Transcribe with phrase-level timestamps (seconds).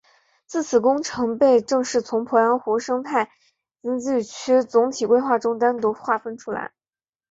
[0.47, 3.29] 自此工程被正式从鄱阳湖生态
[3.83, 6.71] 经济区总体规划中单独划分出来。